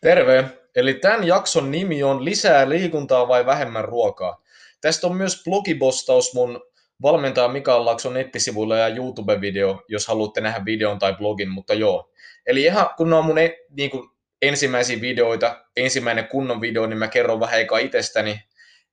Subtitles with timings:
[0.00, 0.44] Terve!
[0.76, 4.42] Eli tämän jakson nimi on Lisää liikuntaa vai vähemmän ruokaa?
[4.80, 6.60] Tästä on myös blogipostaus mun
[7.02, 12.10] valmentaja Mikael Lakson nettisivuilla ja YouTube-video, jos haluatte nähdä videon tai blogin, mutta joo.
[12.46, 14.08] Eli ihan kun on mun e- niin kuin
[14.42, 18.40] ensimmäisiä videoita, ensimmäinen kunnon video, niin mä kerron vähän eka itsestäni.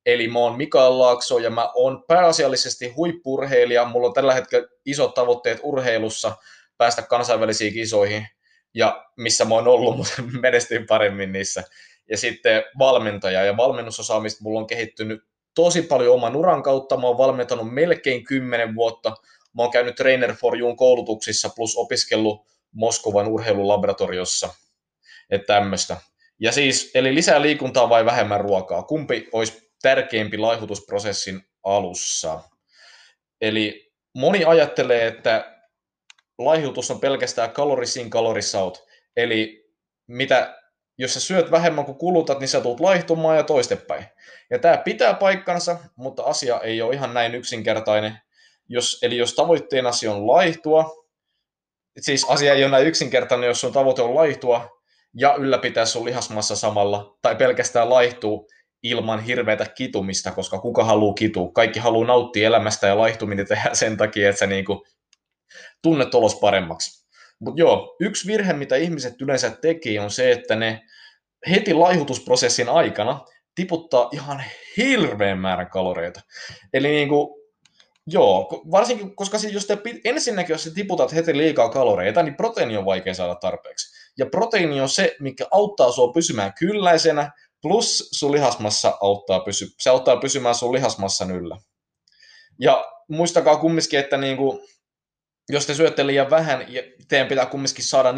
[0.06, 3.84] Eli mä oon Mikael Laakso ja mä oon pääasiallisesti huippurheilija.
[3.84, 6.36] Mulla on tällä hetkellä isot tavoitteet urheilussa
[6.78, 8.26] päästä kansainvälisiin kisoihin
[8.74, 11.62] ja missä mä oon ollut, mutta menestyin paremmin niissä.
[12.10, 15.22] Ja sitten valmentaja ja valmennusosaamista mulla on kehittynyt
[15.54, 16.96] tosi paljon oman uran kautta.
[16.96, 19.10] Mä oon valmentanut melkein 10 vuotta.
[19.56, 24.54] Mä oon käynyt Trainer for You'n koulutuksissa plus opiskellut Moskovan urheilulaboratoriossa.
[25.30, 25.96] Että tämmöistä.
[26.38, 28.82] Ja siis, eli lisää liikuntaa vai vähemmän ruokaa?
[28.82, 32.40] Kumpi olisi tärkeimpi laihutusprosessin alussa?
[33.40, 35.53] Eli moni ajattelee, että
[36.38, 38.84] laihutus on pelkästään calories in, calories out.
[39.16, 39.70] Eli
[40.06, 40.56] mitä,
[40.98, 44.04] jos sä syöt vähemmän kuin kulutat, niin sä tulet laihtumaan ja toistepäin.
[44.50, 48.18] Ja tämä pitää paikkansa, mutta asia ei ole ihan näin yksinkertainen.
[48.68, 51.06] Jos, eli jos tavoitteen asia on laihtua,
[52.00, 54.80] siis asia ei ole näin yksinkertainen, jos sun tavoite on laihtua
[55.14, 58.48] ja ylläpitää sun lihasmassa samalla, tai pelkästään laihtuu
[58.82, 61.50] ilman hirveätä kitumista, koska kuka haluaa kitua?
[61.52, 64.86] Kaikki haluaa nauttia elämästä ja laihtuminen tehdä sen takia, että sä niinku
[65.84, 67.04] tunnet olos paremmaksi.
[67.40, 70.82] Mutta joo, yksi virhe, mitä ihmiset yleensä tekee, on se, että ne
[71.50, 73.20] heti laihutusprosessin aikana
[73.54, 74.44] tiputtaa ihan
[74.76, 76.20] hirveän määrän kaloreita.
[76.72, 77.28] Eli niin kuin,
[78.06, 82.84] joo, varsinkin, koska siis jos te, ensinnäkin jos tiputat heti liikaa kaloreita, niin proteiini on
[82.84, 84.12] vaikea saada tarpeeksi.
[84.18, 87.30] Ja proteiini on se, mikä auttaa sua pysymään kylläisenä,
[87.62, 91.56] plus sun lihasmassa auttaa, pysy, se auttaa pysymään sun lihasmassan yllä.
[92.58, 94.60] Ja muistakaa kumminkin, että niin kuin,
[95.48, 98.14] jos te syötte liian vähän ja teidän pitää kumminkin saada 4-6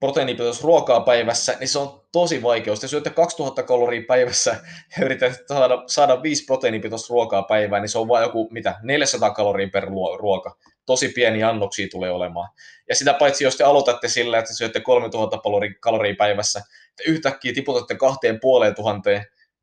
[0.00, 2.72] proteiinipitoista ruokaa päivässä, niin se on tosi vaikea.
[2.72, 4.50] Jos te syötte 2000 kaloria päivässä
[4.98, 9.30] ja yritätte saada, saada 5 proteiinipitoista ruokaa päivään, niin se on vain joku, mitä, 400
[9.30, 9.84] kaloria per
[10.18, 10.56] ruoka.
[10.86, 12.48] Tosi pieni annoksia tulee olemaan.
[12.88, 15.38] Ja sitä paitsi, jos te aloitatte sillä, että syötte 3000
[15.80, 16.60] kaloria päivässä,
[16.96, 19.12] te yhtäkkiä tiputatte 2500,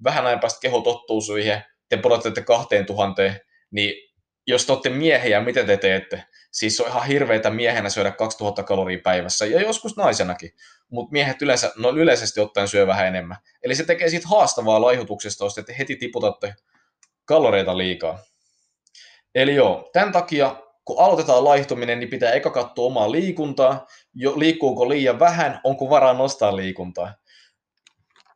[0.04, 3.22] vähän ajan päästä keho tottuu siihen, te pudotatte 2000,
[3.72, 4.15] niin
[4.48, 6.24] jos te olette miehiä, mitä te teette?
[6.52, 10.52] Siis on ihan hirveitä miehenä syödä 2000 kaloria päivässä, ja joskus naisenakin.
[10.90, 13.38] Mutta miehet yleensä, no yleisesti ottaen syö vähän enemmän.
[13.64, 16.56] Eli se tekee siitä haastavaa laihutuksesta, jos te heti tiputatte
[17.26, 18.20] kaloreita liikaa.
[19.36, 24.90] Eli joo, tämän takia kun aloitetaan laihtuminen, niin pitää eka katsoa omaa liikuntaa, jo, liikkuuko
[24.90, 27.14] liian vähän, onko varaa nostaa liikuntaa.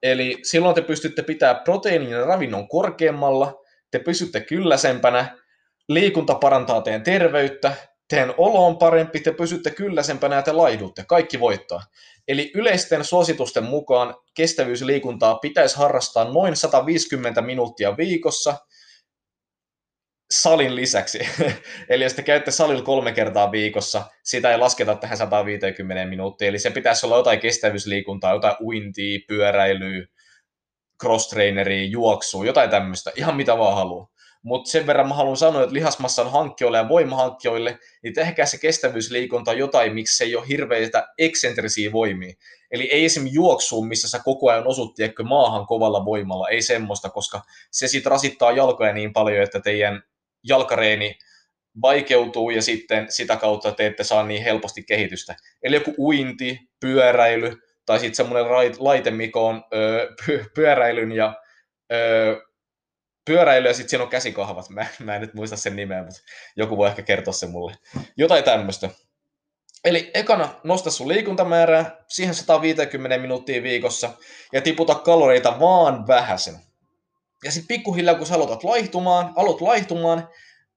[0.03, 5.37] Eli silloin te pystytte pitämään proteiinin ja ravinnon korkeammalla, te pysytte kylläsempänä,
[5.89, 7.75] liikunta parantaa teidän terveyttä,
[8.07, 11.03] teidän olo on parempi, te pysytte kylläisempänä ja te laihdutte.
[11.07, 11.81] Kaikki voittaa.
[12.27, 18.57] Eli yleisten suositusten mukaan kestävyysliikuntaa pitäisi harrastaa noin 150 minuuttia viikossa
[20.31, 21.19] salin lisäksi.
[21.89, 26.47] Eli jos te käytte salilla kolme kertaa viikossa, sitä ei lasketa tähän 150 minuuttia.
[26.47, 30.05] Eli se pitäisi olla jotain kestävyysliikuntaa, jotain uintia, pyöräilyä,
[31.03, 34.07] cross-traineria, juoksua, jotain tämmöistä, ihan mitä vaan haluaa.
[34.41, 39.53] Mutta sen verran mä haluan sanoa, että lihasmassan hankkijoille ja voimahankkijoille, niin tehkää se kestävyysliikunta
[39.53, 42.33] jotain, miksi se ei ole hirveitä eksentrisiä voimia.
[42.71, 43.27] Eli ei esim.
[43.31, 47.41] juoksuun, missä sä koko ajan osut tiedätkö, maahan kovalla voimalla, ei semmoista, koska
[47.71, 50.03] se sitten rasittaa jalkoja niin paljon, että teidän
[50.43, 51.17] jalkareeni
[51.81, 55.35] vaikeutuu ja sitten sitä kautta te ette saa niin helposti kehitystä.
[55.63, 60.07] Eli joku uinti, pyöräily tai sitten semmoinen laite, mikä on öö,
[60.55, 61.33] pyöräilyn ja
[61.91, 62.48] öö,
[63.29, 64.69] pyöräily ja sitten siinä on käsikahvat.
[64.69, 66.21] Mä, mä en nyt muista sen nimeä, mutta
[66.55, 67.73] joku voi ehkä kertoa sen mulle.
[68.17, 68.89] Jotain tämmöistä.
[69.85, 74.09] Eli ekana nosta sun liikuntamäärää siihen 150 minuuttia viikossa
[74.53, 76.55] ja tiputa kaloreita vaan vähäsen.
[77.43, 80.29] Ja sitten pikkuhiljaa, kun sä aloitat laihtumaan, aloit laihtumaan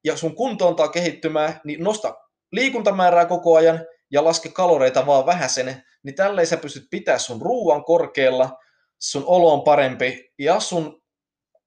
[0.04, 2.14] ja sun kunto antaa kehittymään, niin nosta
[2.52, 3.80] liikuntamäärää koko ajan
[4.10, 8.58] ja laske kaloreita vaan vähäsen, niin tälleen sä pystyt pitää sun ruuan korkealla,
[8.98, 11.01] sun olo on parempi ja sun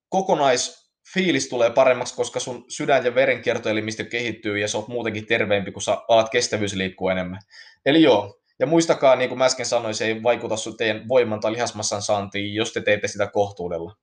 [0.09, 5.81] kokonaisfiilis tulee paremmaksi, koska sun sydän- ja verenkiertoelimistö kehittyy ja sä oot muutenkin terveempi, kun
[5.81, 7.39] sä alat kestävyysliikkua enemmän.
[7.85, 11.39] Eli joo, ja muistakaa, niin kuin mä äsken sanoin, se ei vaikuta sun teidän voiman
[11.39, 13.95] tai lihasmassan saantiin, jos te teette sitä kohtuudella.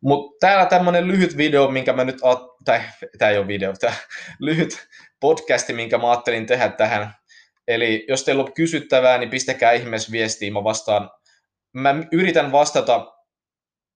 [0.00, 2.16] Mutta täällä tämmönen lyhyt video, minkä mä nyt,
[2.64, 2.80] tai
[3.18, 3.94] tää ei ole video, tää
[4.40, 4.86] lyhyt
[5.20, 7.14] podcasti, minkä mä ajattelin tehdä tähän.
[7.68, 11.10] Eli jos teillä on kysyttävää, niin pistäkää ihmeessä viestiä, mä vastaan.
[11.72, 13.12] Mä yritän vastata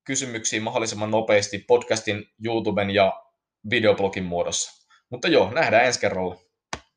[0.08, 3.22] kysymyksiin mahdollisimman nopeasti podcastin, YouTuben ja
[3.70, 4.87] videoblogin muodossa.
[5.10, 6.48] Mutta joo, nähdään ensi kerralla.